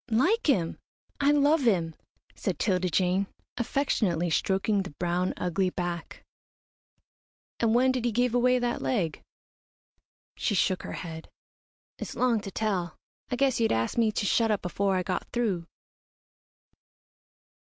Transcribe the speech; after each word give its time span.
"Like 0.09 0.47
him! 0.49 0.79
I 1.19 1.29
love 1.29 1.61
him," 1.61 1.93
said 2.33 2.57
'Tilda 2.57 2.89
Jane, 2.89 3.27
affectionately 3.57 4.31
stroking 4.31 4.81
the 4.81 4.95
brown, 4.99 5.31
ugly 5.37 5.69
back. 5.69 6.23
"And 7.59 7.75
when 7.75 7.91
did 7.91 8.05
he 8.05 8.11
give 8.11 8.33
away 8.33 8.57
that 8.57 8.81
leg?" 8.81 9.21
She 10.37 10.55
shook 10.55 10.81
her 10.81 10.93
head. 10.93 11.29
"It's 11.99 12.15
long 12.15 12.41
to 12.41 12.49
tell. 12.49 12.95
I 13.29 13.35
guess 13.35 13.59
you'd 13.59 13.71
ask 13.71 13.95
me 13.95 14.11
to 14.13 14.25
shut 14.25 14.49
up 14.49 14.65
afore 14.65 14.95
I 14.95 15.03
got 15.03 15.27
through." 15.31 15.67